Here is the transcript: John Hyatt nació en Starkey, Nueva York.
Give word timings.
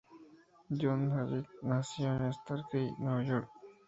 John 0.71 1.11
Hyatt 1.11 1.47
nació 1.61 2.07
en 2.15 2.33
Starkey, 2.33 2.89
Nueva 2.97 3.21
York. 3.23 3.49